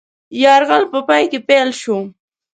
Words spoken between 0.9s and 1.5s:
په پای کې